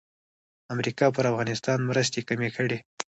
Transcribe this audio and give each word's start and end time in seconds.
امریکا 0.73 1.05
پر 1.15 1.25
افغانستان 1.31 1.79
مرستې 1.89 2.19
کمې 2.27 2.49
کړې. 2.57 2.77